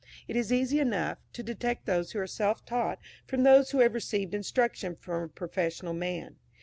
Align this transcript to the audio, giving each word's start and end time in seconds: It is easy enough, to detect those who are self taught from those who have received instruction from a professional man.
It 0.27 0.35
is 0.35 0.51
easy 0.51 0.79
enough, 0.79 1.19
to 1.33 1.43
detect 1.43 1.85
those 1.85 2.11
who 2.11 2.19
are 2.21 2.25
self 2.25 2.65
taught 2.65 2.97
from 3.27 3.43
those 3.43 3.69
who 3.69 3.81
have 3.81 3.93
received 3.93 4.33
instruction 4.33 4.95
from 4.95 5.21
a 5.21 5.27
professional 5.27 5.93
man. 5.93 6.37